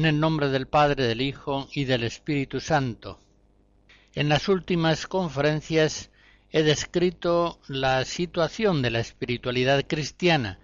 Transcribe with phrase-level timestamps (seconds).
[0.00, 3.20] En el nombre del Padre, del Hijo y del Espíritu Santo.
[4.14, 6.08] En las últimas conferencias
[6.50, 10.58] he descrito la situación de la espiritualidad cristiana,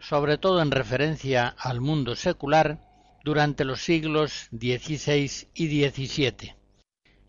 [0.00, 2.78] sobre todo en referencia al mundo secular,
[3.22, 6.54] durante los siglos XVI y XVII.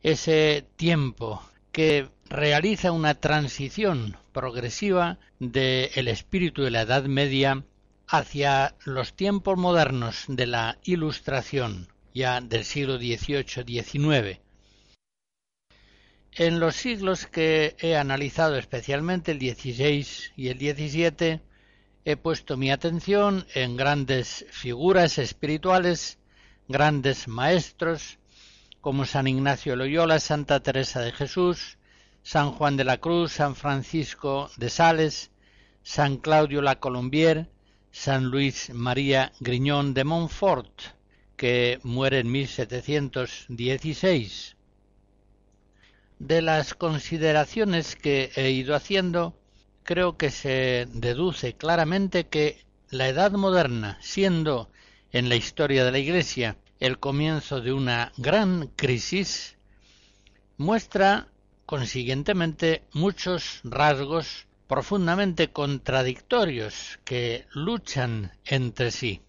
[0.02, 1.44] Ese tiempo
[1.74, 7.66] que realiza una transición progresiva del espíritu de la Edad Media
[8.12, 14.40] hacia los tiempos modernos de la Ilustración, ya del siglo XVIII-XIX.
[16.32, 21.42] En los siglos que he analizado especialmente, el XVI y el XVII,
[22.04, 26.18] he puesto mi atención en grandes figuras espirituales,
[26.68, 28.18] grandes maestros,
[28.82, 31.78] como San Ignacio Loyola, Santa Teresa de Jesús,
[32.24, 35.30] San Juan de la Cruz, San Francisco de Sales,
[35.84, 37.50] San Claudio la Colombier,
[37.92, 40.82] San Luis María Griñón de Montfort,
[41.36, 44.56] que muere en 1716.
[46.20, 49.40] De las consideraciones que he ido haciendo,
[49.84, 54.70] creo que se deduce claramente que la Edad moderna, siendo
[55.12, 59.58] en la historia de la Iglesia el comienzo de una gran crisis,
[60.58, 61.28] muestra
[61.66, 69.24] consiguientemente muchos rasgos profundamente contradictorios que luchan entre sí.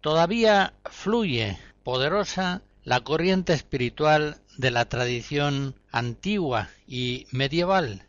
[0.00, 8.06] Todavía fluye poderosa la corriente espiritual de la tradición antigua y medieval,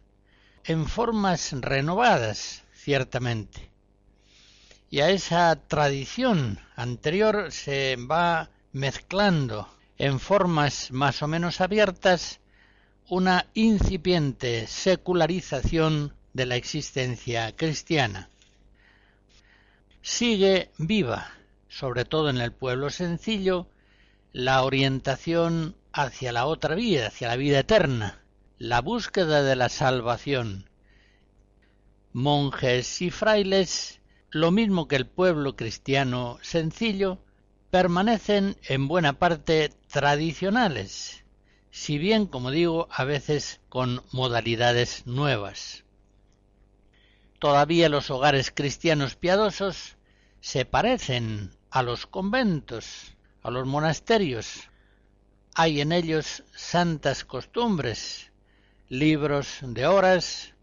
[0.66, 3.72] en formas renovadas, ciertamente.
[4.92, 9.68] Y a esa tradición anterior se va mezclando
[9.98, 12.40] en formas más o menos abiertas
[13.08, 18.30] una incipiente secularización de la existencia cristiana.
[20.02, 21.32] Sigue viva,
[21.70, 23.68] sobre todo en el pueblo sencillo,
[24.34, 28.24] la orientación hacia la otra vida, hacia la vida eterna,
[28.58, 30.70] la búsqueda de la salvación.
[32.12, 34.02] Monjes y frailes,
[34.32, 37.20] lo mismo que el pueblo cristiano sencillo,
[37.70, 41.25] permanecen en buena parte tradicionales,
[41.76, 45.84] si bien, como digo, a veces con modalidades nuevas.
[47.38, 49.98] Todavía los hogares cristianos piadosos
[50.40, 54.70] se parecen a los conventos, a los monasterios.
[55.54, 58.32] Hay en ellos santas costumbres,
[58.88, 60.54] libros de horas,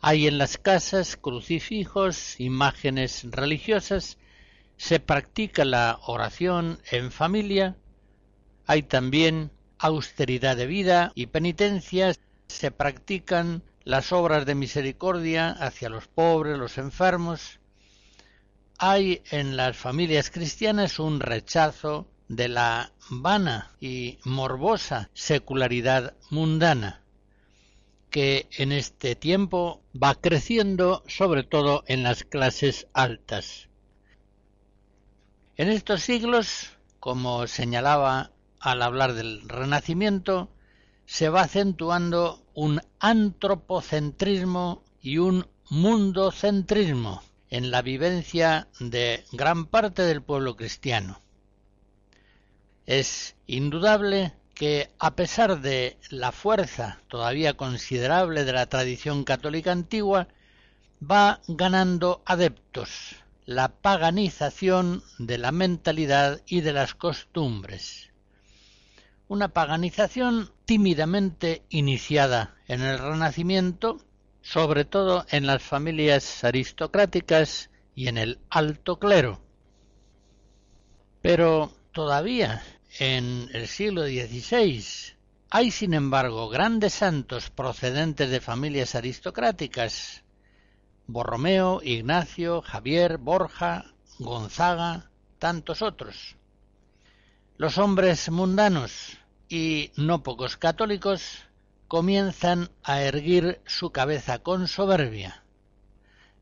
[0.00, 4.16] hay en las casas crucifijos, imágenes religiosas,
[4.76, 7.76] se practica la oración en familia,
[8.64, 9.50] hay también
[9.82, 12.14] austeridad de vida y penitencia
[12.46, 17.58] se practican las obras de misericordia hacia los pobres, los enfermos.
[18.78, 27.02] Hay en las familias cristianas un rechazo de la vana y morbosa secularidad mundana,
[28.08, 33.68] que en este tiempo va creciendo sobre todo en las clases altas.
[35.56, 36.70] En estos siglos,
[37.00, 38.30] como señalaba
[38.62, 40.48] al hablar del Renacimiento,
[41.04, 50.22] se va acentuando un antropocentrismo y un mundocentrismo en la vivencia de gran parte del
[50.22, 51.20] pueblo cristiano.
[52.86, 60.28] Es indudable que a pesar de la fuerza todavía considerable de la tradición católica antigua,
[61.02, 68.11] va ganando adeptos la paganización de la mentalidad y de las costumbres.
[69.32, 73.98] Una paganización tímidamente iniciada en el Renacimiento,
[74.42, 79.40] sobre todo en las familias aristocráticas y en el alto clero.
[81.22, 82.62] Pero todavía
[82.98, 84.84] en el siglo XVI
[85.48, 90.24] hay, sin embargo, grandes santos procedentes de familias aristocráticas,
[91.06, 96.36] Borromeo, Ignacio, Javier, Borja, Gonzaga, tantos otros.
[97.56, 99.21] Los hombres mundanos
[99.52, 101.42] y no pocos católicos
[101.86, 105.44] comienzan a erguir su cabeza con soberbia.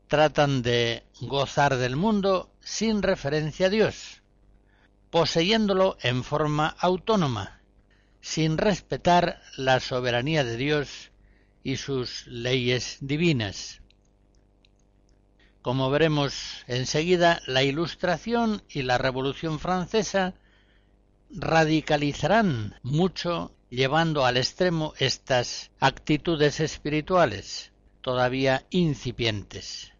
[0.07, 4.21] Tratan de gozar del mundo sin referencia a Dios
[5.11, 7.59] poseyéndolo en forma autónoma,
[8.21, 11.11] sin respetar la soberanía de Dios
[11.63, 13.81] y sus leyes divinas.
[15.61, 20.33] Como veremos enseguida, la Ilustración y la Revolución Francesa
[21.33, 29.91] radicalizarán mucho llevando al extremo estas actitudes espirituales todavía incipientes.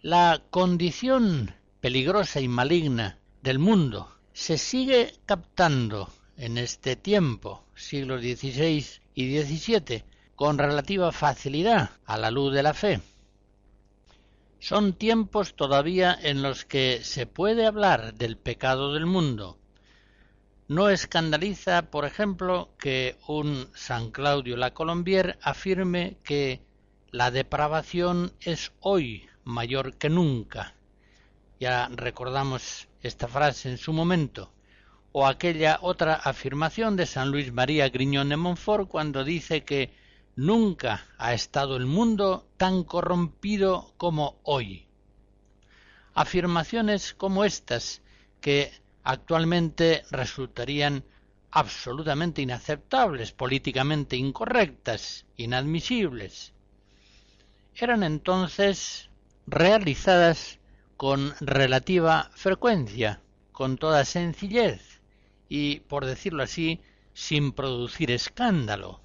[0.00, 8.84] La condición peligrosa y maligna del mundo se sigue captando en este tiempo, siglos XVI
[9.14, 13.00] y XVII, con relativa facilidad a la luz de la fe.
[14.62, 19.58] Son tiempos todavía en los que se puede hablar del pecado del mundo.
[20.68, 26.62] No escandaliza, por ejemplo, que un San Claudio la Colombier afirme que
[27.10, 30.76] la depravación es hoy mayor que nunca.
[31.58, 34.52] Ya recordamos esta frase en su momento,
[35.10, 39.92] o aquella otra afirmación de San Luis María Griñón de Montfort cuando dice que
[40.36, 44.86] nunca ha estado el mundo tan corrompido como hoy.
[46.14, 48.02] Afirmaciones como estas
[48.40, 51.04] que actualmente resultarían
[51.50, 56.52] absolutamente inaceptables, políticamente incorrectas, inadmisibles,
[57.74, 59.10] eran entonces
[59.46, 60.58] realizadas
[60.96, 63.20] con relativa frecuencia,
[63.50, 65.00] con toda sencillez
[65.48, 66.80] y, por decirlo así,
[67.12, 69.00] sin producir escándalo.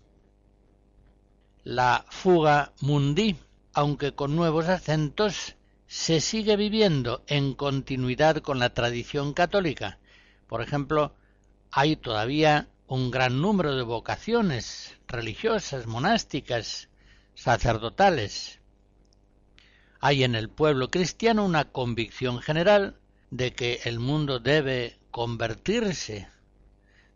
[1.69, 3.36] La fuga mundi,
[3.74, 10.00] aunque con nuevos acentos, se sigue viviendo en continuidad con la tradición católica.
[10.48, 11.14] Por ejemplo,
[11.69, 16.88] hay todavía un gran número de vocaciones religiosas, monásticas,
[17.36, 18.62] sacerdotales,
[20.00, 22.96] hay en el pueblo cristiano una convicción general
[23.30, 26.30] de que el mundo debe convertirse,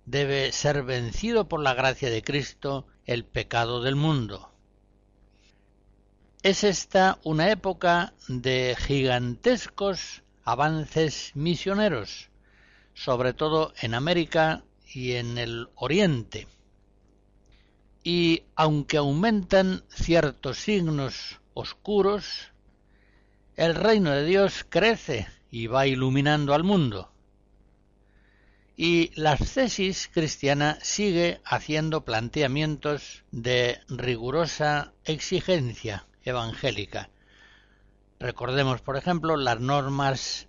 [0.06, 4.52] debe ser vencido por la gracia de Cristo el pecado del mundo.
[6.44, 12.30] Es esta una época de gigantescos avances misioneros,
[12.94, 16.48] sobre todo en América y en el Oriente.
[18.04, 22.52] Y aunque aumentan ciertos signos oscuros,
[23.56, 27.11] el reino de Dios crece y va iluminando al mundo.
[28.84, 37.12] Y la ascesis cristiana sigue haciendo planteamientos de rigurosa exigencia evangélica.
[38.20, 40.48] Recordemos, por ejemplo, las normas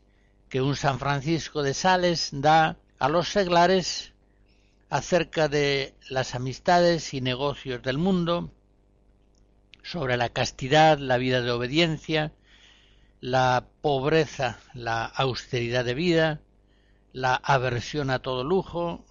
[0.49, 4.15] que un San Francisco de Sales da a los seglares
[4.89, 8.51] acerca de las amistades y negocios del mundo,
[9.83, 12.33] sobre la castidad, la vida de obediencia,
[13.21, 16.41] la pobreza, la austeridad de vida,
[17.13, 19.05] la aversión a todo lujo,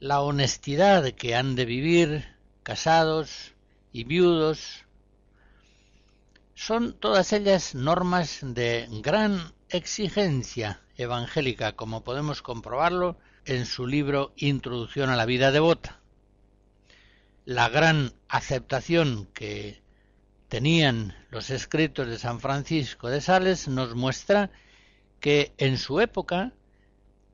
[0.00, 3.54] la honestidad que han de vivir casados
[3.92, 4.84] y viudos,
[6.54, 15.10] son todas ellas normas de gran exigencia evangélica, como podemos comprobarlo en su libro Introducción
[15.10, 16.00] a la vida devota.
[17.44, 19.82] La gran aceptación que
[20.48, 24.50] tenían los escritos de San Francisco de Sales nos muestra
[25.20, 26.52] que en su época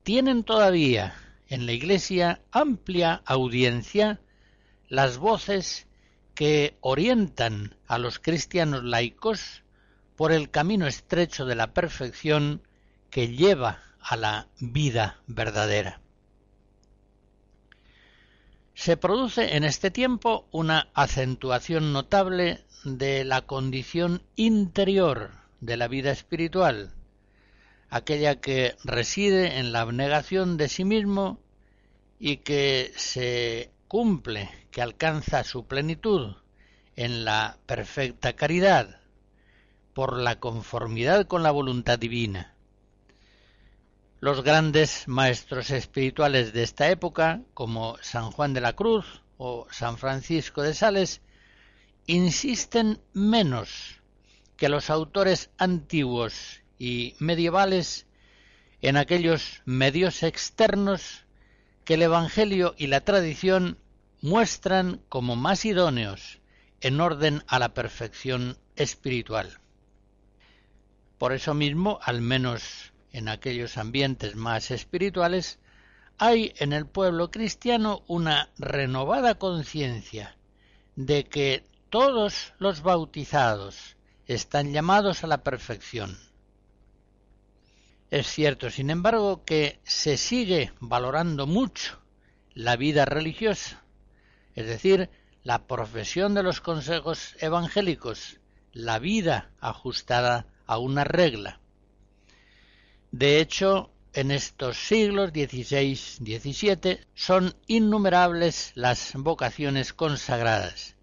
[0.03, 1.13] tienen todavía
[1.47, 4.19] en la Iglesia amplia audiencia
[4.87, 5.87] las voces
[6.33, 9.63] que orientan a los cristianos laicos
[10.15, 12.61] por el camino estrecho de la perfección
[13.09, 16.01] que lleva a la vida verdadera.
[18.73, 26.11] Se produce en este tiempo una acentuación notable de la condición interior de la vida
[26.11, 26.95] espiritual,
[27.91, 31.39] aquella que reside en la abnegación de sí mismo
[32.19, 36.35] y que se cumple, que alcanza su plenitud
[36.95, 39.01] en la perfecta caridad,
[39.93, 42.55] por la conformidad con la voluntad divina.
[44.21, 49.97] Los grandes maestros espirituales de esta época, como San Juan de la Cruz o San
[49.97, 51.21] Francisco de Sales,
[52.05, 54.01] insisten menos
[54.55, 58.07] que los autores antiguos y medievales
[58.81, 61.25] en aquellos medios externos
[61.85, 63.77] que el Evangelio y la tradición
[64.19, 66.39] muestran como más idóneos
[66.79, 69.59] en orden a la perfección espiritual.
[71.19, 75.59] Por eso mismo, al menos en aquellos ambientes más espirituales,
[76.17, 80.35] hay en el pueblo cristiano una renovada conciencia
[80.95, 86.30] de que todos los bautizados están llamados a la perfección.
[88.11, 91.97] Es cierto, sin embargo, que se sigue valorando mucho
[92.53, 93.85] la vida religiosa,
[94.53, 95.09] es decir,
[95.43, 98.41] la profesión de los consejos evangélicos,
[98.73, 101.61] la vida ajustada a una regla.
[103.11, 110.97] De hecho, en estos siglos XVI-XVII son innumerables las vocaciones consagradas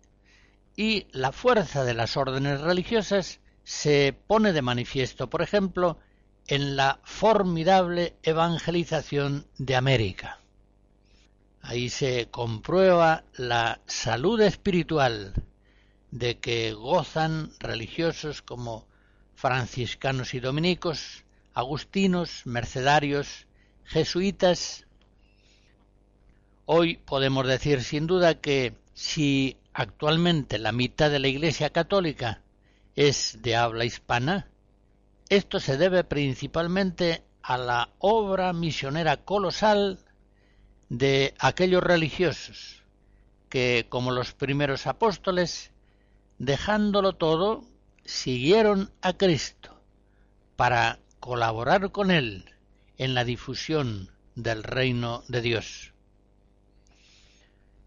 [0.77, 5.99] y la fuerza de las órdenes religiosas se pone de manifiesto, por ejemplo,
[6.49, 10.41] en la formidable evangelización de América.
[11.61, 15.35] Ahí se comprueba la salud espiritual
[16.11, 18.87] de que gozan religiosos como
[19.35, 23.47] franciscanos y dominicos, agustinos, mercedarios,
[23.85, 24.87] jesuitas.
[26.65, 32.41] Hoy podemos decir sin duda que si actualmente la mitad de la Iglesia católica
[32.97, 34.49] es de habla hispana,
[35.29, 39.99] esto se debe principalmente a la obra misionera colosal
[40.89, 42.83] de aquellos religiosos
[43.49, 45.71] que, como los primeros apóstoles,
[46.39, 47.65] dejándolo todo,
[48.05, 49.81] siguieron a Cristo
[50.57, 52.45] para colaborar con Él
[52.97, 55.93] en la difusión del reino de Dios.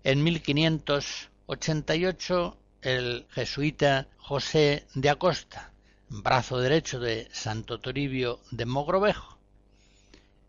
[0.03, 5.70] En 1588 el jesuita José de Acosta,
[6.11, 9.37] brazo derecho de Santo Toribio de Mogrovejo,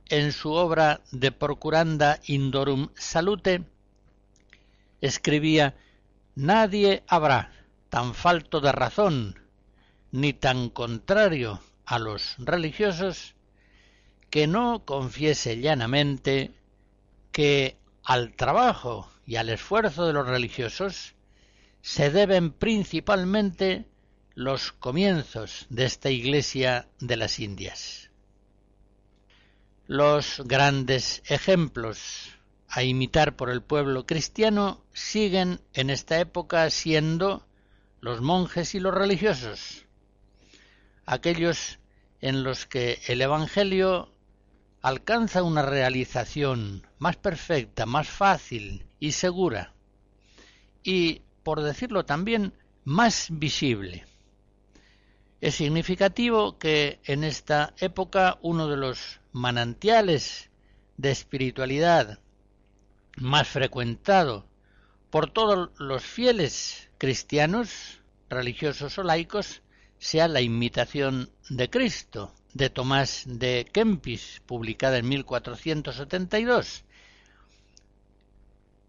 [0.08, 3.62] en su obra De Procuranda Indorum Salute,
[5.00, 5.76] escribía
[6.34, 7.52] Nadie habrá
[7.90, 9.38] tan falto de razón,
[10.10, 13.36] ni tan contrario a los religiosos,
[14.30, 16.52] que no confiese llanamente
[17.30, 21.14] que al trabajo y al esfuerzo de los religiosos
[21.82, 23.86] se deben principalmente
[24.34, 28.10] los comienzos de esta Iglesia de las Indias.
[29.86, 32.30] Los grandes ejemplos
[32.68, 37.46] a imitar por el pueblo cristiano siguen en esta época siendo
[38.00, 39.84] los monjes y los religiosos,
[41.04, 41.78] aquellos
[42.20, 44.14] en los que el Evangelio
[44.80, 49.74] alcanza una realización más perfecta, más fácil y segura,
[50.82, 54.06] y, por decirlo también, más visible.
[55.42, 60.50] Es significativo que en esta época uno de los manantiales
[60.98, 62.20] de espiritualidad
[63.16, 64.46] más frecuentado
[65.10, 67.98] por todos los fieles cristianos,
[68.30, 69.62] religiosos o laicos,
[69.98, 76.84] sea la imitación de Cristo de Tomás de Kempis, publicada en 1472.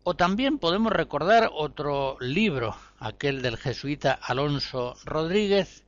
[0.03, 5.83] O también podemos recordar otro libro, aquel del jesuita Alonso Rodríguez,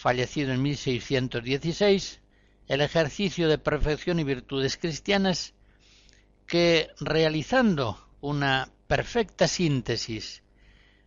[0.00, 2.20] fallecido en 1616,
[2.68, 5.52] el ejercicio de perfección y virtudes cristianas
[6.46, 10.42] que, realizando una perfecta síntesis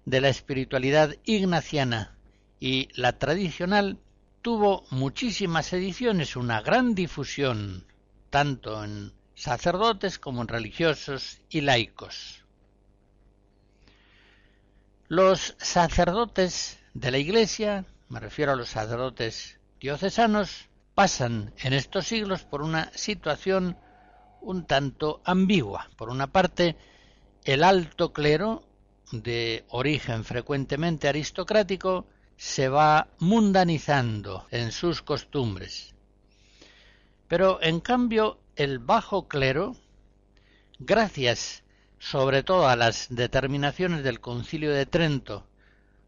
[0.06, 2.16] de la espiritualidad ignaciana
[2.60, 3.98] y la tradicional,
[4.44, 7.88] tuvo muchísimas ediciones, una gran difusión,
[8.30, 12.44] tanto en sacerdotes como en religiosos y laicos.
[15.08, 22.44] Los sacerdotes de la Iglesia, me refiero a los sacerdotes diocesanos, pasan en estos siglos
[22.44, 23.76] por una situación
[24.40, 25.90] un tanto ambigua.
[25.98, 26.76] Por una parte,
[27.44, 28.68] el alto clero,
[29.12, 32.06] de origen frecuentemente aristocrático,
[32.38, 35.96] se va mundanizando en sus costumbres.
[37.28, 39.76] Pero en cambio el bajo clero,
[40.78, 41.64] gracias
[41.98, 45.48] sobre todo a las determinaciones del Concilio de Trento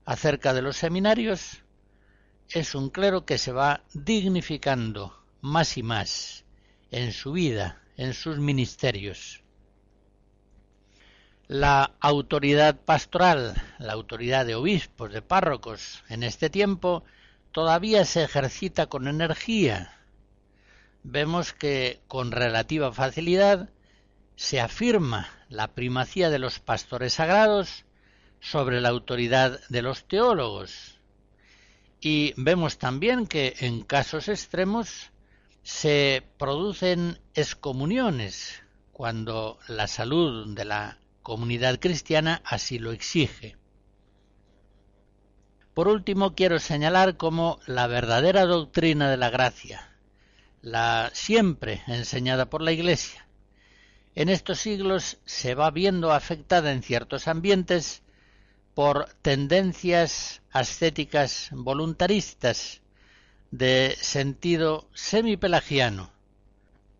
[0.05, 1.64] acerca de los seminarios,
[2.49, 6.45] es un clero que se va dignificando más y más
[6.91, 9.41] en su vida, en sus ministerios.
[11.47, 17.03] La autoridad pastoral, la autoridad de obispos, de párrocos, en este tiempo
[17.51, 19.99] todavía se ejercita con energía.
[21.03, 23.69] Vemos que con relativa facilidad
[24.35, 27.85] se afirma la primacía de los pastores sagrados
[28.39, 30.94] sobre la autoridad de los teólogos.
[32.07, 35.09] Y vemos también que en casos extremos
[35.63, 43.57] se producen excomuniones cuando la salud de la comunidad cristiana así lo exige.
[45.73, 49.97] Por último, quiero señalar cómo la verdadera doctrina de la gracia,
[50.61, 53.27] la siempre enseñada por la Iglesia,
[54.13, 58.03] en estos siglos se va viendo afectada en ciertos ambientes
[58.75, 62.81] por tendencias ascéticas voluntaristas
[63.49, 66.11] de sentido semipelagiano,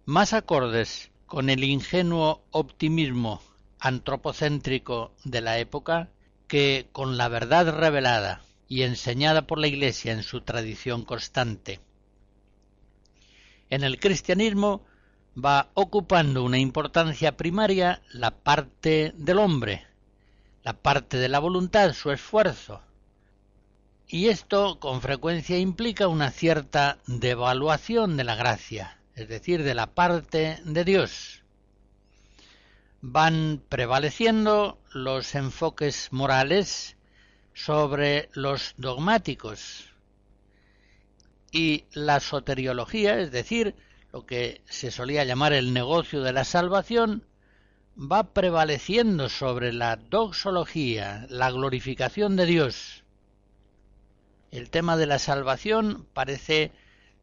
[0.06, 3.42] más acordes con el ingenuo optimismo
[3.80, 6.10] antropocéntrico de la época
[6.48, 11.82] que con la verdad revelada y enseñada por la Iglesia en su tradición constante.
[13.70, 14.86] En el cristianismo
[15.38, 19.86] va ocupando una importancia primaria la parte del hombre,
[20.66, 22.82] la parte de la voluntad, su esfuerzo.
[24.08, 29.94] Y esto con frecuencia implica una cierta devaluación de la gracia, es decir, de la
[29.94, 31.44] parte de Dios.
[33.02, 36.98] Van prevaleciendo los enfoques morales
[37.54, 39.86] sobre los dogmáticos
[41.52, 43.76] y la soteriología, es decir,
[44.12, 47.24] lo que se solía llamar el negocio de la salvación,
[47.98, 53.04] va prevaleciendo sobre la doxología, la glorificación de Dios.
[54.52, 56.72] El tema de la salvación parece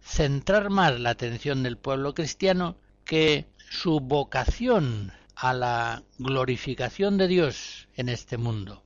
[0.01, 7.89] centrar más la atención del pueblo cristiano que su vocación a la glorificación de Dios
[7.95, 8.83] en este mundo.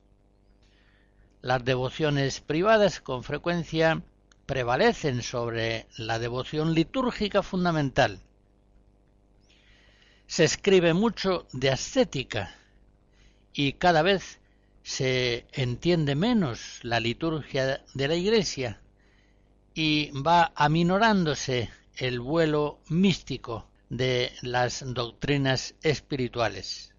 [1.41, 4.01] Las devociones privadas con frecuencia
[4.45, 8.21] prevalecen sobre la devoción litúrgica fundamental.
[10.27, 12.55] Se escribe mucho de ascética
[13.53, 14.39] y cada vez
[14.83, 18.79] se entiende menos la liturgia de la Iglesia
[19.73, 26.93] y va aminorándose el vuelo místico de las doctrinas espirituales.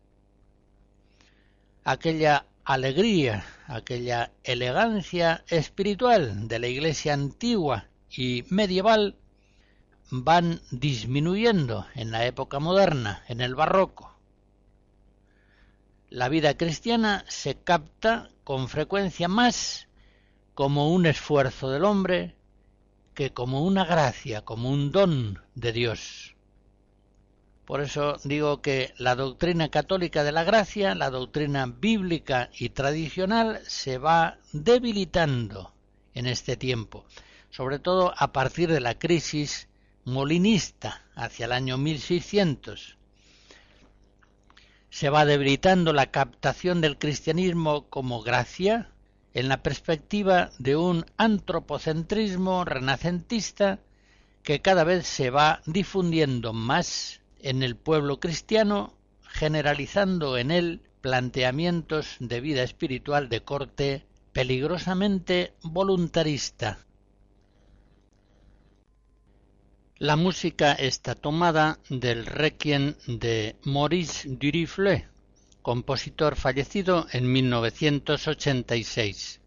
[1.84, 9.16] Aquella alegría, aquella elegancia espiritual de la iglesia antigua y medieval
[10.10, 14.14] van disminuyendo en la época moderna, en el barroco.
[16.10, 19.88] La vida cristiana se capta con frecuencia más
[20.54, 22.34] como un esfuerzo del hombre
[23.14, 26.34] que como una gracia, como un don de Dios.
[27.66, 33.60] Por eso digo que la doctrina católica de la gracia, la doctrina bíblica y tradicional,
[33.66, 35.74] se va debilitando
[36.14, 37.04] en este tiempo,
[37.50, 39.68] sobre todo a partir de la crisis
[40.08, 42.96] molinista hacia el año 1600.
[44.90, 48.90] Se va debilitando la captación del cristianismo como gracia
[49.34, 53.80] en la perspectiva de un antropocentrismo renacentista
[54.42, 62.16] que cada vez se va difundiendo más en el pueblo cristiano, generalizando en él planteamientos
[62.18, 66.78] de vida espiritual de corte peligrosamente voluntarista.
[70.00, 75.08] La música está tomada del requiem de Maurice Durifle,
[75.60, 79.40] compositor fallecido en 1986.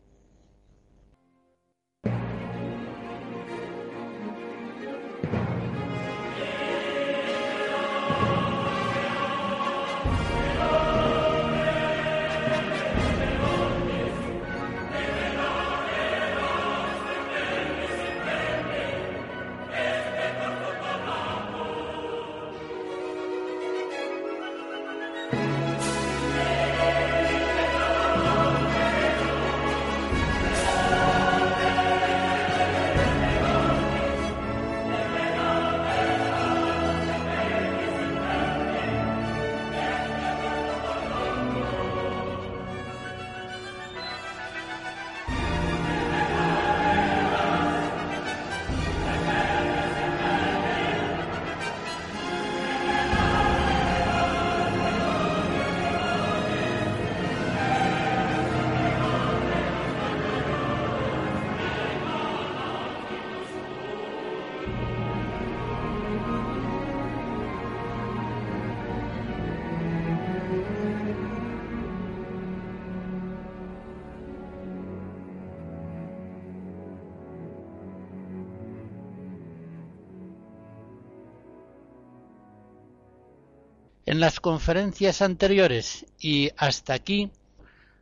[84.21, 87.31] Las conferencias anteriores y hasta aquí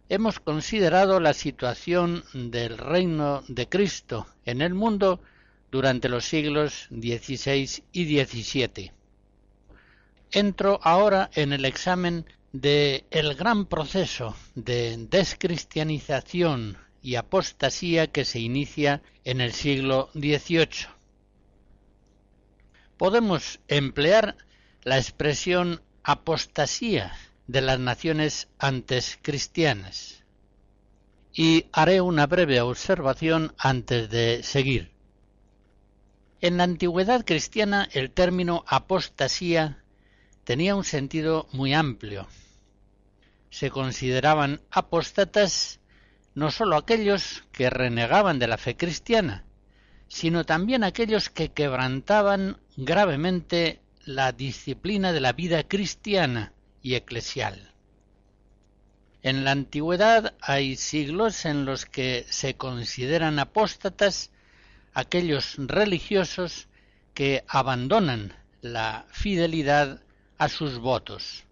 [0.10, 5.22] hemos considerado la situación del reino de Cristo en el mundo
[5.72, 8.92] durante los siglos XVI y XVII.
[10.34, 18.40] Entro ahora en el examen de el gran proceso de descristianización y apostasía que se
[18.40, 20.90] inicia en el siglo XVIII.
[22.98, 24.36] Podemos emplear
[24.84, 27.14] la expresión apostasía
[27.46, 30.24] de las naciones antes cristianas.
[31.32, 34.92] Y haré una breve observación antes de seguir.
[36.42, 39.84] En la antigüedad cristiana el término apostasía
[40.46, 42.28] tenía un sentido muy amplio.
[43.52, 45.80] Se consideraban apóstatas
[46.34, 49.44] no sólo aquellos que renegaban de la fe cristiana,
[50.08, 57.74] sino también aquellos que quebrantaban gravemente la disciplina de la vida cristiana y eclesial.
[59.22, 64.32] En la antigüedad hay siglos en los que se consideran apóstatas
[64.96, 66.70] aquellos religiosos
[67.14, 70.02] que abandonan la fidelidad
[70.40, 71.44] a sus votos.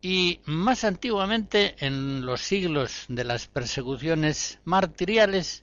[0.00, 5.62] Y más antiguamente, en los siglos de las persecuciones martiriales,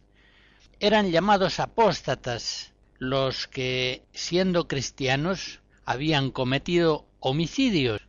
[0.79, 2.72] eran llamados apóstatas
[3.03, 8.01] los que, siendo cristianos, habían cometido homicidios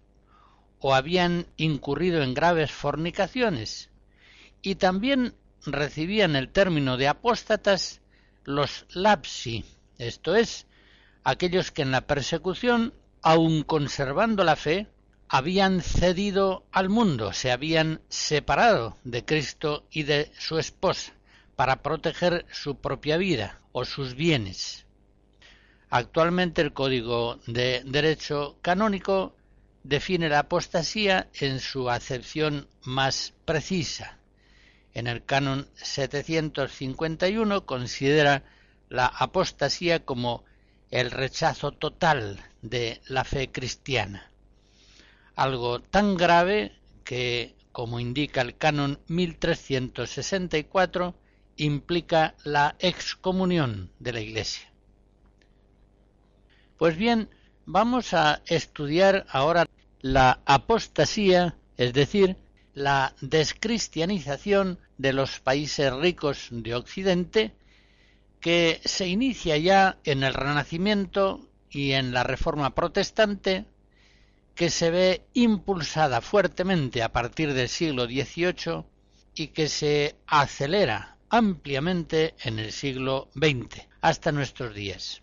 [0.79, 3.91] o habían incurrido en graves fornicaciones,
[4.63, 5.35] y también
[5.67, 8.03] recibían el término de apóstatas
[8.45, 9.65] los lapsi,
[9.99, 10.69] esto es,
[11.25, 14.87] aquellos que en la persecución, aun conservando la fe,
[15.29, 21.15] habían cedido al mundo, se habían separado de Cristo y de su esposa
[21.57, 24.87] para proteger su propia vida o sus bienes.
[25.91, 29.37] Actualmente el Código de Derecho Canónico
[29.85, 34.19] define la apostasía en su acepción más precisa.
[34.93, 38.43] En el canon 751 considera
[38.89, 40.45] la apostasía como
[40.91, 44.31] el rechazo total de la fe cristiana,
[45.35, 51.15] algo tan grave que, como indica el canon 1364,
[51.57, 54.73] implica la excomunión de la Iglesia.
[56.77, 57.29] Pues bien,
[57.67, 59.67] vamos a estudiar ahora
[60.01, 62.37] la apostasía, es decir,
[62.75, 67.55] la descristianización de los países ricos de Occidente,
[68.41, 73.65] que se inicia ya en el Renacimiento y en la Reforma Protestante,
[74.55, 78.85] que se ve impulsada fuertemente a partir del siglo XVIII
[79.35, 85.21] y que se acelera ampliamente en el siglo XX hasta nuestros días.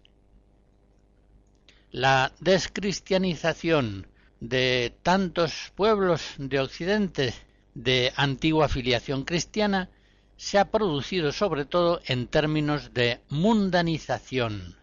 [1.89, 4.07] La descristianización
[4.41, 7.33] de tantos pueblos de Occidente
[7.75, 9.89] de antigua filiación cristiana
[10.35, 14.75] se ha producido sobre todo en términos de mundanización,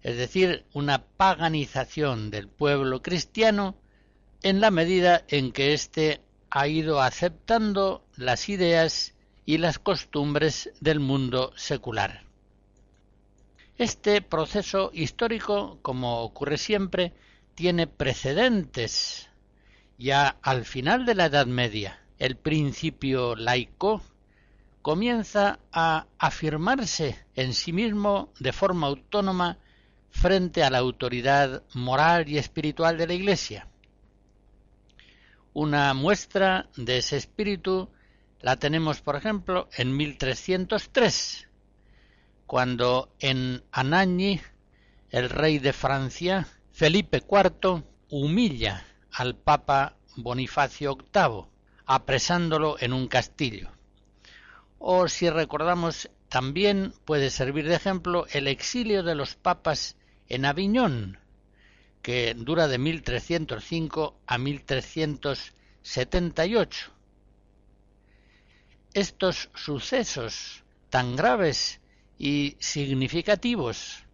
[0.00, 3.76] es decir, una paganización del pueblo cristiano
[4.42, 9.14] en la medida en que éste ha ido aceptando las ideas
[9.48, 12.22] y las costumbres del mundo secular.
[13.78, 17.14] Este proceso histórico, como ocurre siempre,
[17.54, 19.30] tiene precedentes.
[19.96, 24.02] Ya al final de la Edad Media, el principio laico
[24.82, 29.56] comienza a afirmarse en sí mismo de forma autónoma
[30.10, 33.66] frente a la autoridad moral y espiritual de la Iglesia.
[35.54, 37.88] Una muestra de ese espíritu
[38.40, 41.48] la tenemos, por ejemplo, en 1303,
[42.46, 44.40] cuando en Anagni,
[45.10, 51.46] el rey de Francia, Felipe IV humilla al Papa Bonifacio VIII,
[51.86, 53.72] apresándolo en un castillo.
[54.78, 59.96] O si recordamos, también puede servir de ejemplo el exilio de los papas
[60.28, 61.18] en Aviñón,
[62.02, 66.97] que dura de 1305 a 1378.
[68.94, 71.80] Estos sucesos tan graves
[72.18, 74.04] y significativos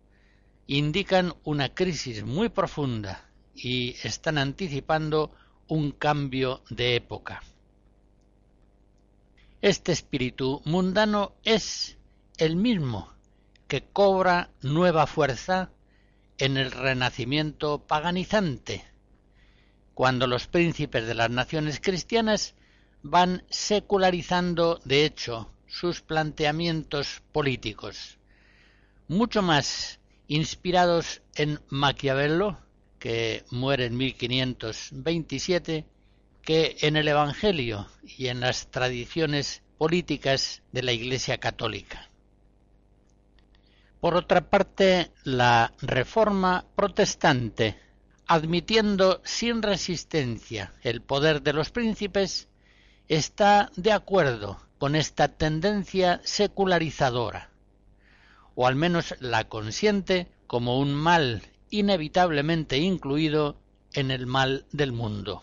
[0.67, 5.33] indican una crisis muy profunda y están anticipando
[5.69, 7.43] un cambio de época.
[9.63, 11.97] Este espíritu mundano es
[12.37, 13.15] el mismo
[13.69, 15.71] que cobra nueva fuerza
[16.37, 18.85] en el renacimiento paganizante,
[19.95, 22.55] cuando los príncipes de las naciones cristianas
[23.05, 28.19] van secularizando, de hecho, sus planteamientos políticos,
[29.09, 32.59] mucho más inspirados en Maquiavelo
[32.99, 35.85] que muere en 1527,
[36.41, 42.09] que en el Evangelio y en las tradiciones políticas de la Iglesia Católica.
[44.01, 47.79] Por otra parte, la Reforma protestante,
[48.27, 52.49] admitiendo sin resistencia el poder de los príncipes,
[53.09, 57.51] está de acuerdo con esta tendencia secularizadora,
[58.55, 63.57] o al menos la consiente como un mal inevitablemente incluido
[63.93, 65.43] en el mal del mundo.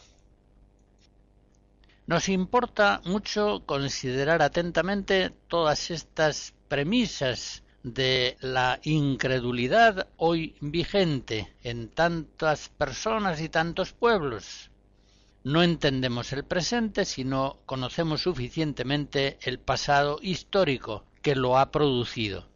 [2.08, 12.70] Nos importa mucho considerar atentamente todas estas premisas de la incredulidad hoy vigente en tantas
[12.70, 14.71] personas y tantos pueblos.
[15.44, 22.48] No entendemos el presente si no conocemos suficientemente el pasado histórico que lo ha producido.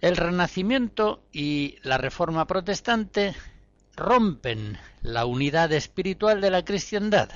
[0.00, 3.34] El Renacimiento y la Reforma Protestante
[3.94, 7.30] rompen la unidad espiritual de la cristiandad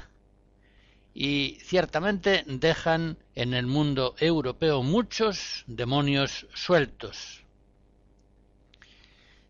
[1.13, 7.45] y ciertamente dejan en el mundo europeo muchos demonios sueltos.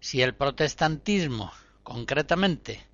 [0.01, 2.89] Si el protestantismo, concretamente,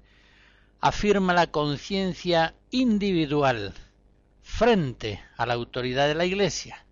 [0.80, 3.74] afirma la conciencia individual
[4.42, 6.86] frente a la autoridad de la Iglesia,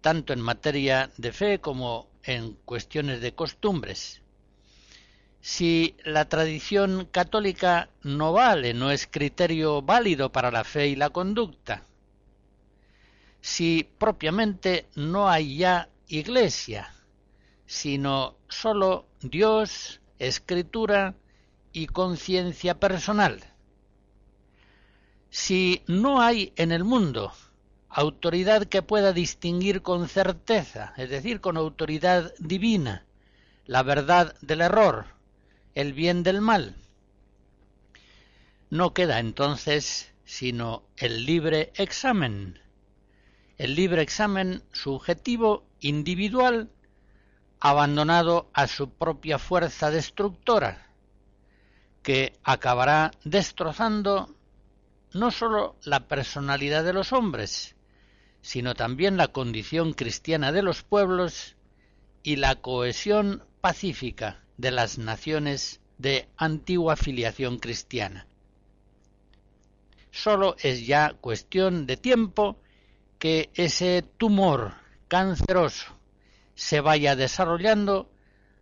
[0.00, 4.22] tanto en materia de fe como en cuestiones de costumbres,
[5.40, 11.10] si la tradición católica no vale, no es criterio válido para la fe y la
[11.10, 11.86] conducta,
[13.42, 16.94] si propiamente no hay ya iglesia,
[17.66, 21.14] sino sólo Dios, escritura
[21.74, 23.40] y conciencia personal.
[25.28, 27.32] Si no hay en el mundo
[27.90, 33.04] autoridad que pueda distinguir con certeza, es decir, con autoridad divina,
[33.66, 35.06] la verdad del error,
[35.74, 36.76] el bien del mal.
[38.70, 42.60] No queda entonces sino el libre examen,
[43.58, 46.70] el libre examen subjetivo individual
[47.60, 50.93] abandonado a su propia fuerza destructora,
[52.04, 54.36] que acabará destrozando
[55.14, 57.74] no sólo la personalidad de los hombres,
[58.42, 61.56] sino también la condición cristiana de los pueblos
[62.22, 68.26] y la cohesión pacífica de las naciones de antigua filiación cristiana.
[70.10, 72.60] Solo es ya cuestión de tiempo
[73.18, 74.74] que ese tumor
[75.08, 75.86] canceroso
[76.54, 78.10] se vaya desarrollando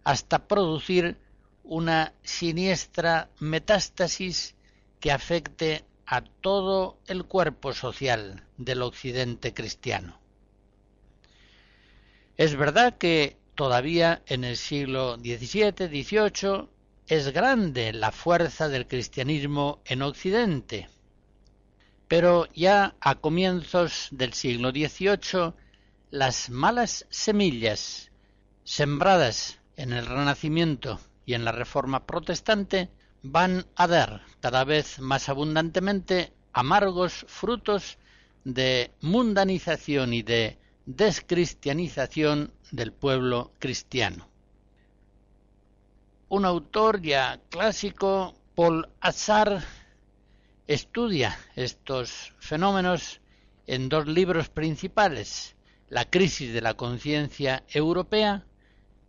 [0.05, 1.19] hasta producir
[1.65, 4.55] una siniestra metástasis
[5.01, 10.21] que afecte a todo el cuerpo social del occidente cristiano.
[12.37, 16.69] Es verdad que todavía en el siglo XVII, XVIII,
[17.07, 20.89] es grande la fuerza del cristianismo en Occidente.
[22.09, 25.55] Pero ya a comienzos del siglo XVIII,
[26.11, 28.11] las malas semillas
[28.65, 32.91] sembradas en el Renacimiento y en la Reforma Protestante
[33.23, 37.99] van a dar cada vez más abundantemente amargos frutos
[38.45, 44.29] de mundanización y de descristianización del pueblo cristiano.
[46.29, 49.63] Un autor ya clásico, Paul Azar,
[50.67, 53.21] estudia estos fenómenos
[53.67, 55.57] en dos libros principales,
[55.89, 58.47] La crisis de la conciencia europea,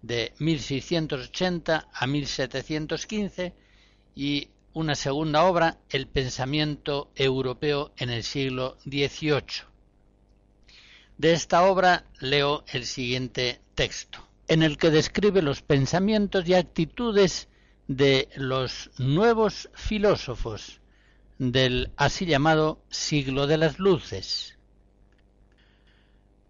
[0.03, 3.53] de 1680 a 1715,
[4.15, 9.65] y una segunda obra, El pensamiento europeo en el siglo XVIII.
[11.17, 17.47] De esta obra leo el siguiente texto, en el que describe los pensamientos y actitudes
[17.87, 20.81] de los nuevos filósofos
[21.37, 24.57] del así llamado siglo de las luces.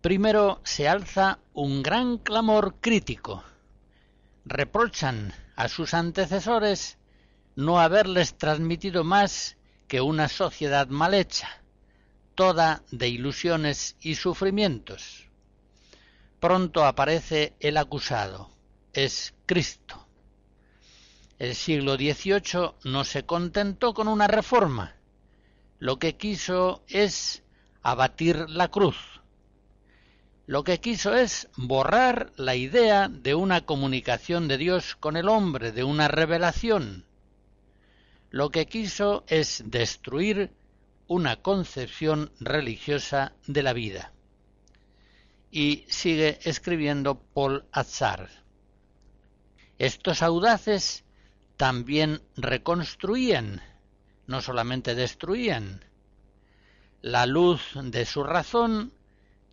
[0.03, 3.41] Primero se alza un gran clamor crítico.
[4.43, 6.97] Reprochan a sus antecesores
[7.55, 9.55] no haberles transmitido más
[9.87, 11.47] que una sociedad mal hecha,
[12.35, 15.29] toda de ilusiones y sufrimientos.
[16.41, 18.51] Pronto aparece el acusado,
[18.91, 20.05] es Cristo.
[21.39, 24.97] El siglo XVIII no se contentó con una reforma,
[25.79, 27.41] lo que quiso es
[27.81, 29.22] abatir la cruz.
[30.45, 35.71] Lo que quiso es borrar la idea de una comunicación de Dios con el hombre,
[35.71, 37.05] de una revelación.
[38.29, 40.51] Lo que quiso es destruir
[41.07, 44.11] una concepción religiosa de la vida.
[45.49, 48.29] Y sigue escribiendo Paul Azar.
[49.77, 51.05] Estos audaces
[51.55, 53.61] también reconstruían,
[54.27, 55.85] no solamente destruían.
[57.01, 58.91] La luz de su razón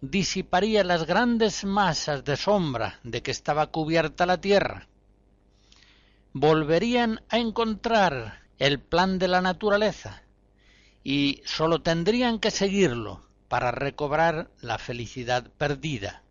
[0.01, 4.89] disiparía las grandes masas de sombra de que estaba cubierta la tierra.
[6.33, 10.23] Volverían a encontrar el plan de la naturaleza
[11.03, 16.23] y sólo tendrían que seguirlo para recobrar la felicidad perdida.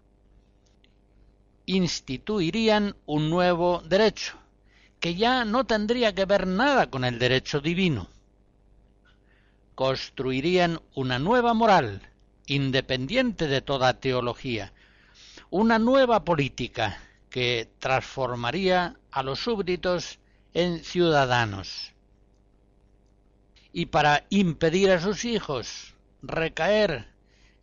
[1.65, 4.37] Instituirían un nuevo derecho,
[4.99, 8.07] que ya no tendría que ver nada con el derecho divino.
[9.75, 12.08] Construirían una nueva moral,
[12.49, 14.73] independiente de toda teología,
[15.49, 20.19] una nueva política que transformaría a los súbditos
[20.53, 21.93] en ciudadanos.
[23.71, 27.07] Y para impedir a sus hijos recaer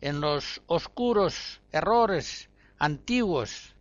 [0.01, 3.75] en los oscuros errores antiguos,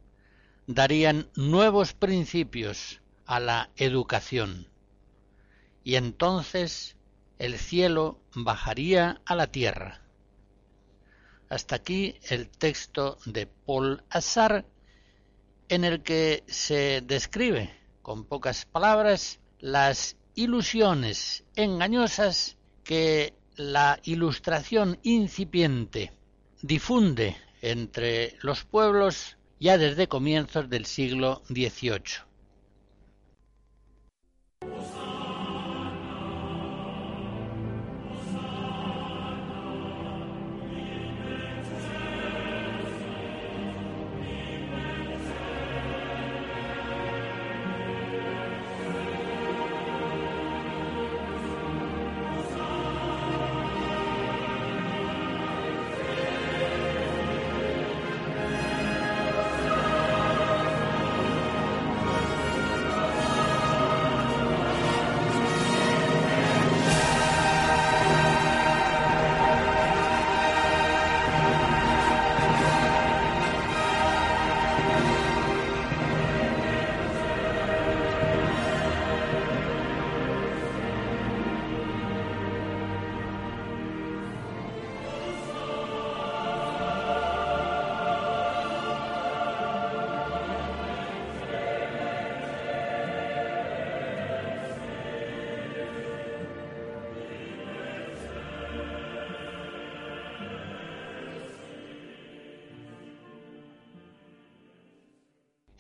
[0.67, 4.69] darían nuevos principios a la educación.
[5.85, 6.97] Y entonces
[7.39, 10.06] el cielo bajaría a la tierra.
[11.49, 14.67] Hasta aquí el texto de Paul Assar
[15.69, 17.71] en el que se describe
[18.03, 26.13] con pocas palabras las ilusiones engañosas que la ilustración incipiente
[26.63, 32.27] difunde entre los pueblos ya desde comienzos del siglo XVIII.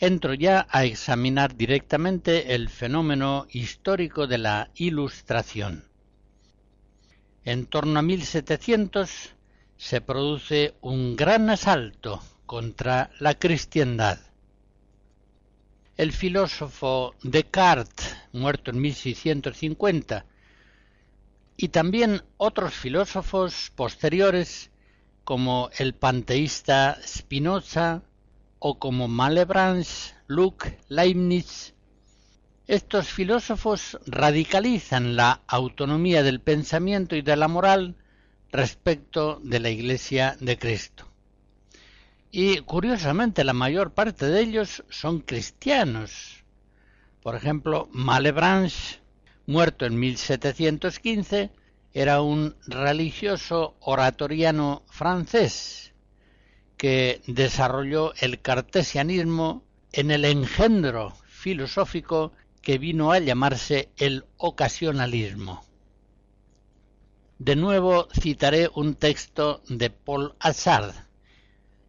[0.07, 5.85] Entro ya a examinar directamente el fenómeno histórico de la Ilustración.
[7.45, 9.35] En torno a 1700
[9.77, 14.21] se produce un gran asalto contra la cristiandad.
[15.97, 20.25] El filósofo Descartes, muerto en 1650,
[21.57, 24.71] y también otros filósofos posteriores
[25.25, 28.03] como el panteísta Spinoza,
[28.59, 31.75] o como Malebranche, Luc, Leibniz.
[32.67, 37.97] Estos filósofos radicalizan la autonomía del pensamiento y de la moral
[38.51, 41.07] respecto de la Iglesia de Cristo.
[42.33, 46.45] Y curiosamente la mayor parte de ellos son cristianos.
[47.23, 49.01] Por ejemplo, Malebranche,
[49.47, 51.51] muerto en 1715,
[51.93, 55.87] era un religioso oratoriano francés
[56.77, 65.65] que desarrolló el cartesianismo en el engendro filosófico que vino a llamarse el ocasionalismo.
[67.39, 70.95] De nuevo citaré un texto de Paul Assard,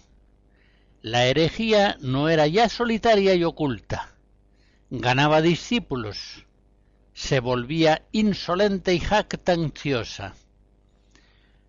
[1.03, 4.15] La herejía no era ya solitaria y oculta.
[4.89, 6.47] Ganaba discípulos.
[7.13, 10.33] Se volvía insolente y jactanciosa.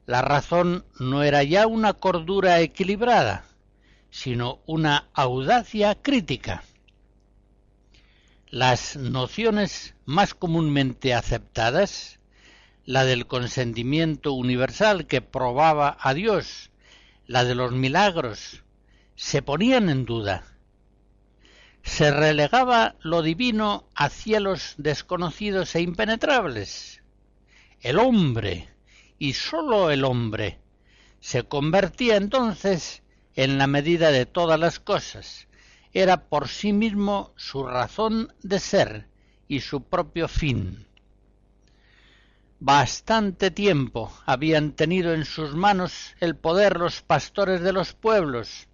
[0.06, 3.44] La razón no era ya una cordura equilibrada,
[4.10, 6.64] sino una audacia crítica.
[8.48, 12.18] Las nociones más comúnmente aceptadas
[12.84, 16.70] la del consentimiento universal que probaba a Dios,
[17.26, 18.64] la de los milagros,
[19.14, 20.44] se ponían en duda.
[21.84, 27.02] Se relegaba lo divino a cielos desconocidos e impenetrables.
[27.80, 28.68] El hombre,
[29.18, 30.58] y sólo el hombre,
[31.20, 33.02] se convertía entonces
[33.34, 35.48] en la medida de todas las cosas,
[35.92, 39.08] era por sí mismo su razón de ser
[39.46, 40.86] y su propio fin.
[42.64, 48.68] Bastante tiempo habían tenido en sus manos el poder los pastores de los pueblos.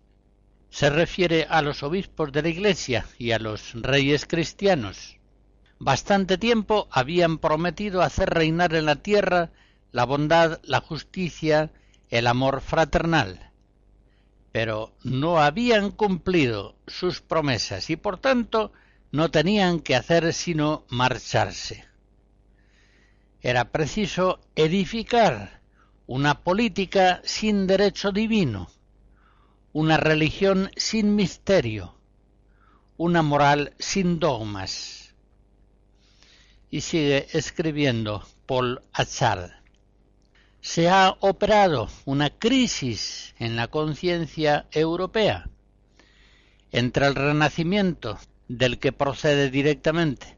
[0.68, 5.16] Se refiere a los obispos de la Iglesia y a los reyes cristianos.
[5.78, 9.52] Bastante tiempo habían prometido hacer reinar en la tierra
[9.90, 11.72] la bondad, la justicia,
[12.10, 13.52] el amor fraternal.
[14.52, 18.70] Pero no habían cumplido sus promesas y por tanto
[19.12, 21.87] no tenían que hacer sino marcharse.
[23.40, 25.60] Era preciso edificar
[26.08, 28.68] una política sin derecho divino,
[29.72, 31.94] una religión sin misterio,
[32.96, 35.14] una moral sin dogmas.
[36.68, 39.52] Y sigue escribiendo Paul Achard.
[40.60, 45.48] Se ha operado una crisis en la conciencia europea
[46.72, 48.18] entre el renacimiento
[48.48, 50.37] del que procede directamente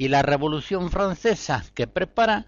[0.00, 2.46] y la Revolución Francesa que prepara,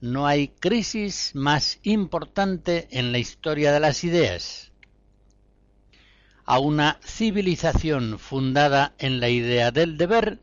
[0.00, 4.72] no hay crisis más importante en la historia de las ideas.
[6.44, 10.40] A una civilización fundada en la idea del deber,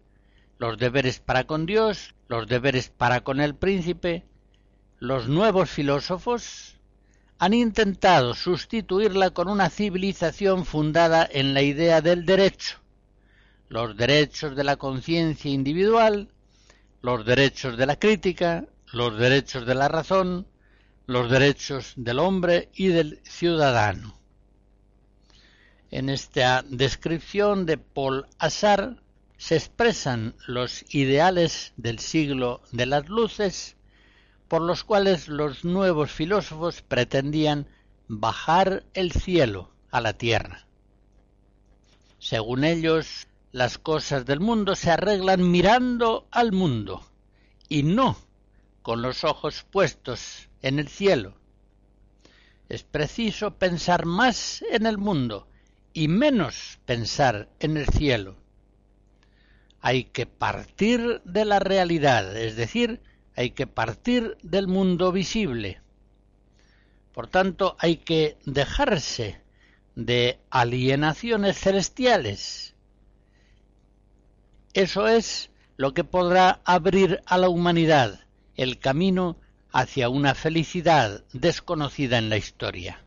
[0.58, 4.24] los deberes para con Dios, los deberes para con el príncipe,
[5.00, 6.78] los nuevos filósofos
[7.39, 12.78] han intentado sustituirla con una civilización fundada en la idea del derecho,
[13.68, 16.30] los derechos de la conciencia individual,
[17.08, 20.45] los derechos de la crítica, los derechos de la razón,
[21.05, 24.20] los derechos del hombre y del ciudadano.
[25.89, 29.01] En esta descripción de Paul Assar
[29.38, 33.78] se expresan los ideales del siglo de las luces
[34.49, 37.68] por los cuales los nuevos filósofos pretendían
[38.10, 40.68] bajar el cielo a la tierra.
[42.20, 43.28] Según ellos,
[43.58, 47.03] las cosas del mundo se arreglan mirando al mundo
[47.68, 48.16] y no
[48.84, 51.34] con los ojos puestos en el cielo.
[52.70, 55.47] Es preciso pensar más en el mundo
[55.91, 58.36] y menos pensar en el cielo.
[59.82, 63.01] Hay que partir de la realidad, es decir,
[63.36, 65.82] hay que partir del mundo visible.
[67.12, 69.41] Por tanto, hay que dejarse
[69.95, 72.76] de alienaciones celestiales
[74.78, 78.19] eso es lo que podrá abrir a la humanidad
[78.55, 79.36] el camino
[79.71, 83.03] hacia una felicidad desconocida en la historia.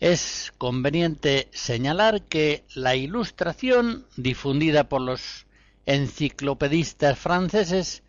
[0.00, 5.46] Es conveniente señalar que la ilustración difundida por los
[5.86, 8.02] enciclopedistas franceses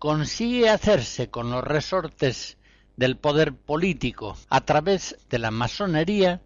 [0.00, 2.58] consigue hacerse con los resortes
[2.96, 6.42] del poder político a través de la masonería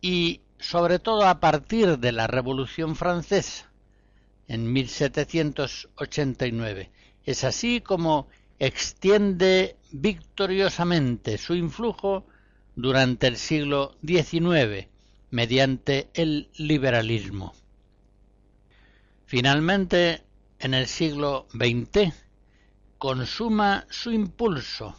[0.00, 3.70] y sobre todo a partir de la Revolución Francesa
[4.48, 6.90] en 1789.
[7.26, 12.26] Es así como extiende victoriosamente su influjo
[12.76, 14.88] durante el siglo XIX
[15.30, 17.54] mediante el liberalismo.
[19.26, 20.22] Finalmente,
[20.58, 22.14] en el siglo XX,
[22.96, 24.96] consuma su impulso,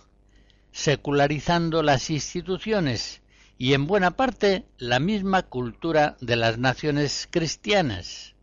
[0.72, 3.24] secularizando las instituciones
[3.58, 8.36] y en buena parte la misma cultura de las naciones cristianas.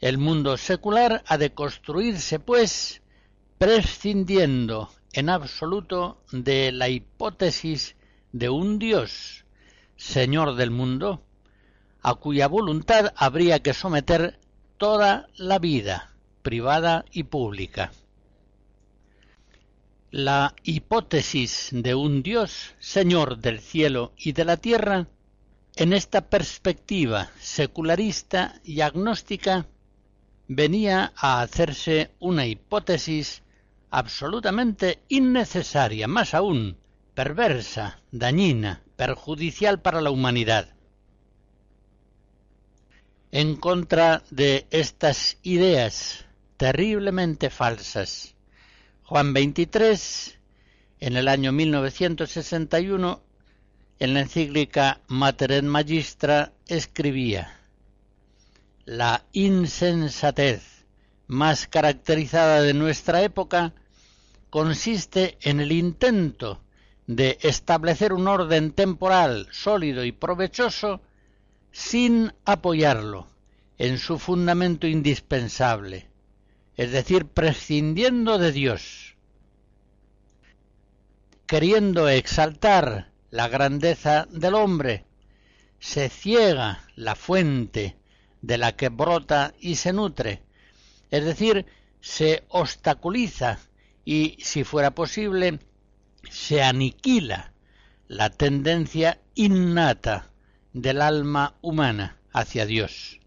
[0.00, 3.02] El mundo secular ha de construirse, pues,
[3.58, 7.94] prescindiendo en absoluto de la hipótesis
[8.32, 9.44] de un Dios,
[9.96, 11.22] Señor del mundo,
[12.02, 14.40] a cuya voluntad habría que someter
[14.76, 16.12] toda la vida,
[16.42, 17.92] privada y pública.
[20.14, 25.06] La hipótesis de un Dios, Señor del cielo y de la tierra,
[25.74, 29.64] en esta perspectiva secularista y agnóstica,
[30.48, 33.42] venía a hacerse una hipótesis
[33.88, 36.76] absolutamente innecesaria, más aún
[37.14, 40.74] perversa, dañina, perjudicial para la humanidad.
[43.30, 46.26] En contra de estas ideas
[46.58, 48.34] terriblemente falsas,
[49.12, 50.38] Juan XXIII,
[51.00, 53.20] en el año 1961,
[53.98, 57.60] en la encíclica Mater et Magistra, escribía
[58.86, 60.86] La insensatez
[61.26, 63.74] más caracterizada de nuestra época
[64.48, 66.62] consiste en el intento
[67.06, 71.02] de establecer un orden temporal sólido y provechoso
[71.70, 73.26] sin apoyarlo
[73.76, 76.08] en su fundamento indispensable,
[76.82, 79.14] es decir, prescindiendo de Dios.
[81.46, 85.04] Queriendo exaltar la grandeza del hombre,
[85.78, 87.96] se ciega la fuente
[88.40, 90.42] de la que brota y se nutre,
[91.12, 91.66] es decir,
[92.00, 93.60] se obstaculiza
[94.04, 95.60] y, si fuera posible,
[96.30, 97.52] se aniquila
[98.08, 100.32] la tendencia innata
[100.72, 103.21] del alma humana hacia Dios.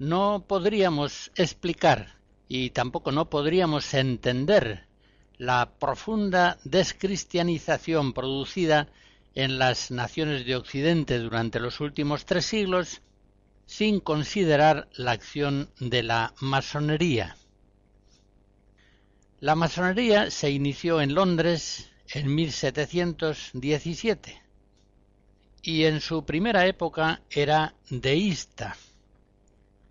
[0.00, 2.16] No podríamos explicar
[2.48, 4.86] y tampoco no podríamos entender
[5.36, 8.88] la profunda descristianización producida
[9.34, 13.02] en las naciones de Occidente durante los últimos tres siglos
[13.66, 17.36] sin considerar la acción de la masonería.
[19.38, 24.42] La masonería se inició en Londres en 1717
[25.62, 28.78] y en su primera época era deísta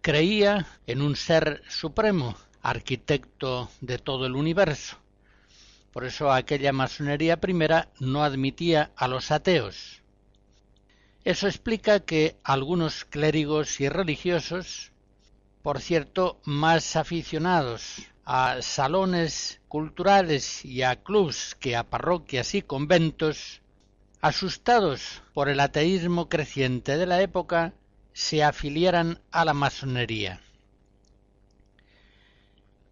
[0.01, 4.97] creía en un ser supremo, arquitecto de todo el universo.
[5.91, 10.01] Por eso aquella masonería primera no admitía a los ateos.
[11.23, 14.91] Eso explica que algunos clérigos y religiosos,
[15.61, 23.61] por cierto, más aficionados a salones culturales y a clubs que a parroquias y conventos,
[24.21, 27.73] asustados por el ateísmo creciente de la época,
[28.19, 30.41] se afiliaran a la masonería.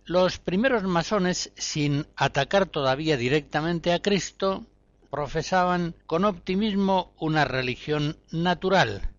[0.05, 4.65] Los primeros masones, sin atacar todavía directamente a Cristo,
[5.11, 9.11] profesaban con optimismo una religión natural,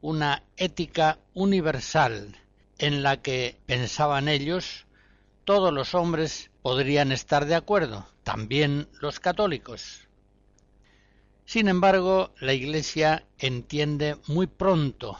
[0.00, 2.38] una ética universal,
[2.78, 4.86] en la que, pensaban ellos,
[5.44, 10.08] todos los hombres podrían estar de acuerdo, también los católicos.
[11.44, 15.18] Sin embargo, la Iglesia entiende muy pronto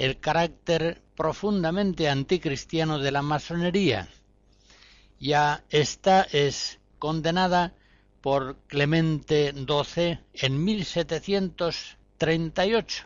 [0.00, 4.08] el carácter profundamente anticristiano de la masonería.
[5.18, 7.74] Ya esta es condenada
[8.22, 13.04] por Clemente XII en 1738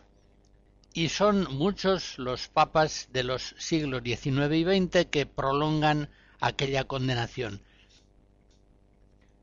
[0.92, 7.60] y son muchos los papas de los siglos XIX y XX que prolongan aquella condenación.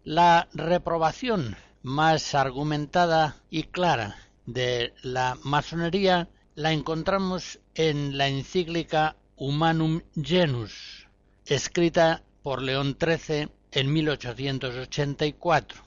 [0.05, 10.01] La reprobación más argumentada y clara de la masonería la encontramos en la encíclica Humanum
[10.21, 11.07] Genus,
[11.45, 15.81] escrita por León XIII en 1884.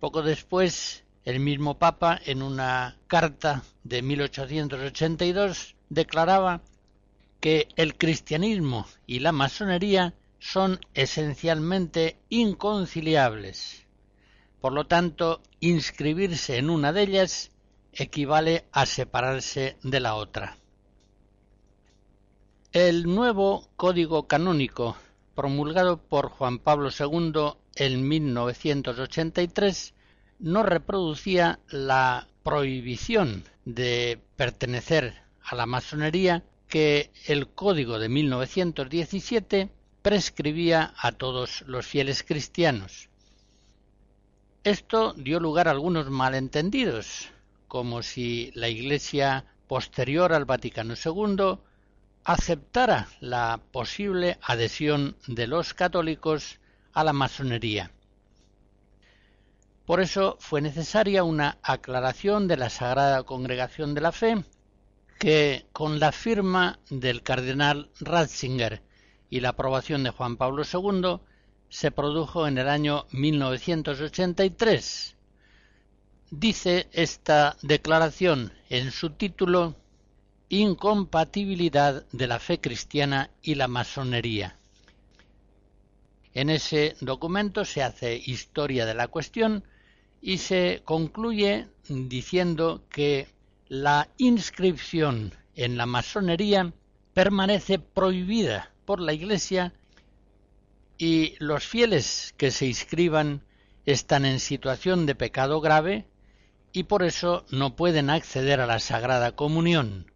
[0.00, 6.62] Poco después, el mismo Papa, en una carta de 1882, declaraba
[7.40, 13.86] que el cristianismo y la masonería son esencialmente inconciliables.
[14.60, 17.52] Por lo tanto, inscribirse en una de ellas
[17.98, 20.56] equivale a separarse de la otra.
[22.72, 24.96] El nuevo Código Canónico,
[25.34, 29.94] promulgado por Juan Pablo II en 1983,
[30.38, 39.70] no reproducía la prohibición de pertenecer a la masonería que el Código de 1917
[40.02, 43.08] prescribía a todos los fieles cristianos.
[44.62, 47.30] Esto dio lugar a algunos malentendidos,
[47.68, 51.58] como si la Iglesia posterior al Vaticano II
[52.24, 56.58] aceptara la posible adhesión de los católicos
[56.92, 57.92] a la masonería.
[59.84, 64.44] Por eso fue necesaria una aclaración de la Sagrada Congregación de la Fe
[65.18, 68.82] que, con la firma del cardenal Ratzinger
[69.30, 71.20] y la aprobación de Juan Pablo II,
[71.68, 75.17] se produjo en el año 1983
[76.30, 79.76] Dice esta declaración en su título
[80.50, 84.58] Incompatibilidad de la fe cristiana y la masonería.
[86.34, 89.64] En ese documento se hace historia de la cuestión
[90.20, 93.28] y se concluye diciendo que
[93.68, 96.74] la inscripción en la masonería
[97.14, 99.72] permanece prohibida por la Iglesia
[100.98, 103.42] y los fieles que se inscriban
[103.86, 106.06] están en situación de pecado grave
[106.72, 110.10] y por eso no pueden acceder a la Sagrada Comunión.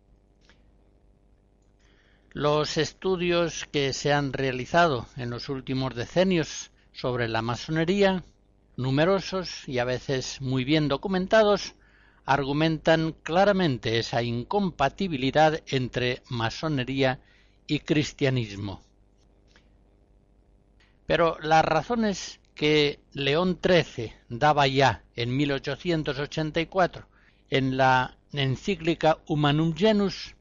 [2.33, 8.25] Los estudios que se han realizado en los últimos decenios sobre la masonería,
[8.77, 11.75] numerosos y a veces muy bien documentados,
[12.25, 17.21] argumentan claramente esa incompatibilidad entre masonería
[17.67, 18.83] y cristianismo.
[21.07, 27.07] Pero las razones que León XIII daba ya en 1884
[27.51, 30.35] en la encíclica Humanum Genus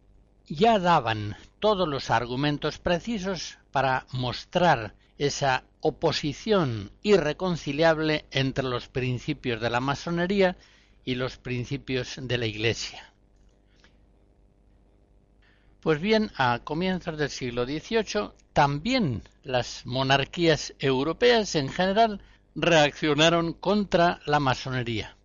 [0.48, 9.70] ya daban todos los argumentos precisos para mostrar esa oposición irreconciliable entre los principios de
[9.70, 10.58] la masonería
[11.06, 13.11] y los principios de la Iglesia.
[15.82, 22.22] Pues bien, a comienzos del siglo XVIII, también las monarquías europeas en general
[22.54, 25.18] reaccionaron contra la masonería.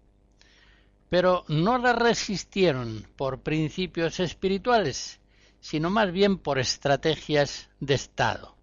[1.11, 5.21] Pero no la resistieron por principios espirituales,
[5.61, 8.57] sino más bien por estrategias de Estado.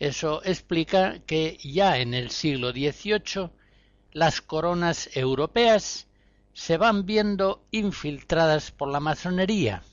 [0.00, 3.50] Eso explica que ya en el siglo XVIII
[4.10, 6.08] las coronas europeas
[6.52, 9.84] se van viendo infiltradas por la masonería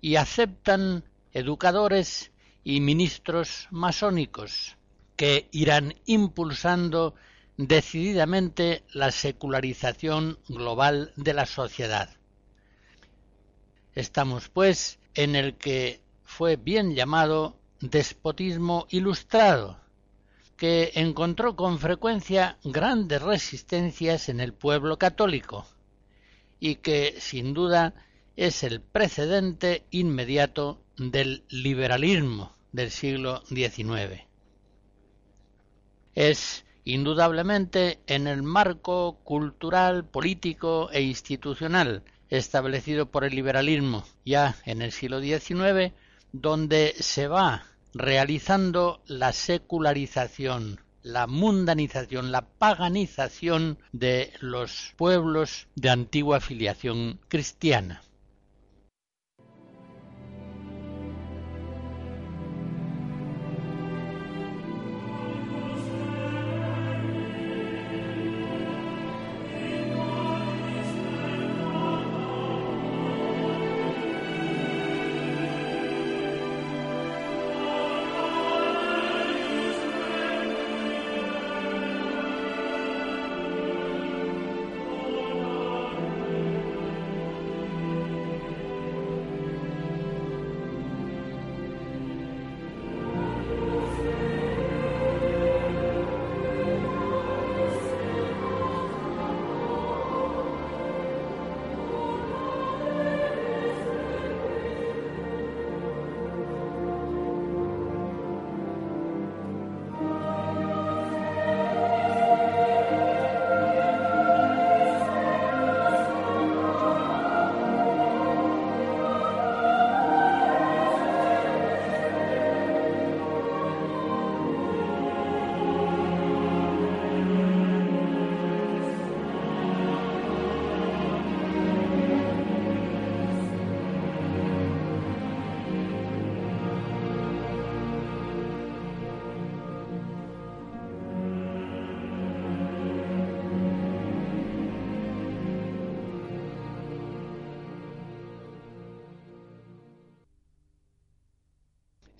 [0.00, 2.30] y aceptan educadores
[2.64, 4.76] y ministros masónicos
[5.16, 7.14] que irán impulsando
[7.56, 12.10] decididamente la secularización global de la sociedad.
[13.94, 19.80] Estamos, pues, en el que fue bien llamado despotismo ilustrado,
[20.56, 25.66] que encontró con frecuencia grandes resistencias en el pueblo católico
[26.60, 27.94] y que, sin duda,
[28.38, 34.22] es el precedente inmediato del liberalismo del siglo XIX.
[36.14, 44.82] Es indudablemente en el marco cultural, político e institucional establecido por el liberalismo ya en
[44.82, 45.92] el siglo XIX
[46.30, 56.38] donde se va realizando la secularización, la mundanización, la paganización de los pueblos de antigua
[56.38, 58.02] filiación cristiana.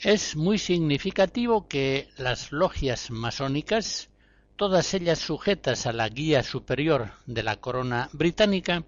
[0.09, 4.09] Es muy significativo que las logias masónicas,
[4.57, 8.85] todas ellas sujetas a la guía superior de la corona británica,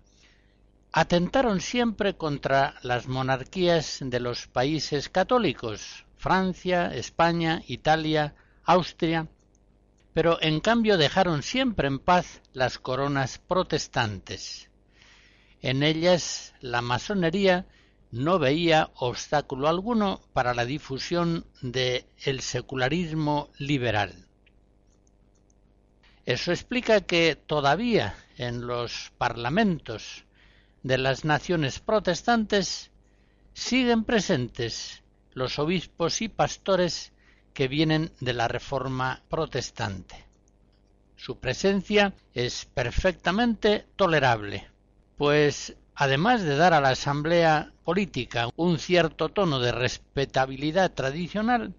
[0.93, 9.29] atentaron siempre contra las monarquías de los países católicos, Francia, España, Italia, Austria,
[10.14, 14.71] pero en cambio dejaron siempre en paz las coronas protestantes.
[15.61, 17.66] En ellas la masonería
[18.13, 24.27] no veía obstáculo alguno para la difusión del el secularismo liberal.
[26.27, 30.25] Eso explica que todavía en los parlamentos
[30.83, 32.91] de las naciones protestantes
[33.53, 35.03] siguen presentes
[35.33, 37.13] los obispos y pastores
[37.55, 40.25] que vienen de la Reforma protestante.
[41.17, 44.69] Su presencia es perfectamente tolerable,
[45.17, 51.74] pues además de dar a la Asamblea política un cierto tono de respetabilidad tradicional,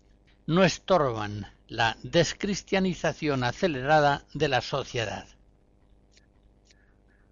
[0.46, 5.26] no estorban la descristianización acelerada de la sociedad.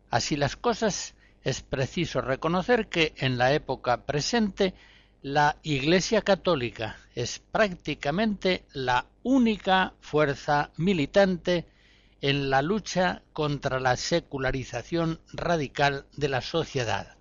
[0.10, 1.14] Así las cosas,
[1.44, 4.74] es preciso reconocer que en la época presente
[5.22, 11.68] la Iglesia Católica es prácticamente la única fuerza militante
[12.22, 17.16] en la lucha contra la secularización radical de la sociedad.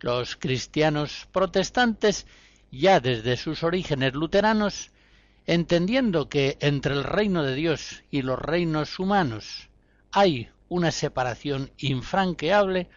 [0.00, 2.26] Los cristianos protestantes,
[2.70, 4.90] ya desde sus orígenes luteranos,
[5.46, 9.68] entendiendo que entre el reino de Dios y los reinos humanos
[10.10, 12.88] hay una separación infranqueable,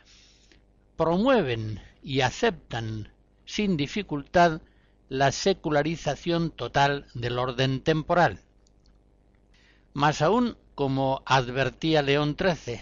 [0.95, 3.09] promueven y aceptan
[3.45, 4.61] sin dificultad
[5.09, 8.44] la secularización total del orden temporal.
[9.95, 12.81] Más aún, como advertía León XIII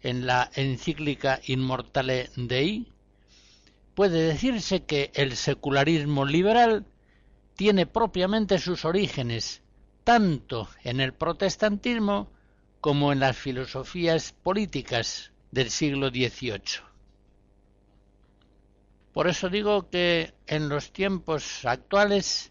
[0.00, 2.90] en la encíclica Immortale Dei,
[3.94, 6.86] puede decirse que el secularismo liberal
[7.56, 9.60] tiene propiamente sus orígenes
[10.02, 12.30] tanto en el protestantismo
[12.80, 16.80] como en las filosofías políticas del siglo XVIII.
[19.12, 22.50] Por eso digo que en los tiempos actuales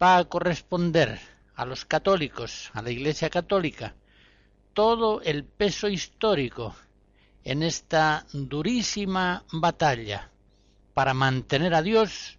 [0.00, 3.94] va a corresponder a los católicos, a la Iglesia católica,
[4.72, 6.74] todo el peso histórico
[7.44, 10.30] en esta durísima batalla
[10.94, 12.38] para mantener a Dios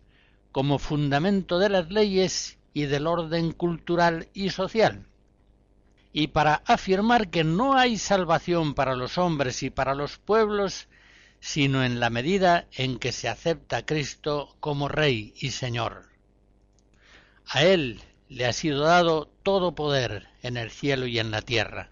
[0.51, 5.05] como fundamento de las leyes y del orden cultural y social,
[6.11, 10.87] y para afirmar que no hay salvación para los hombres y para los pueblos,
[11.39, 16.09] sino en la medida en que se acepta a Cristo como Rey y Señor.
[17.45, 18.01] A Él
[18.31, 21.91] le ha sido dado todo poder en el cielo y en la tierra.